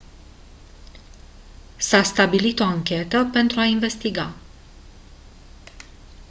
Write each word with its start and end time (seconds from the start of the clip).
s-a 1.77 2.03
stabilit 2.03 2.59
o 2.59 2.63
anchetă 2.63 3.29
pentru 3.33 3.59
a 3.59 3.63
investiga 3.63 4.33